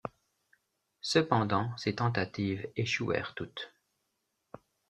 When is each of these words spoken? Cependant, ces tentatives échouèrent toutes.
Cependant, 1.01 1.77
ces 1.77 1.93
tentatives 1.93 2.67
échouèrent 2.75 3.35
toutes. 3.35 3.71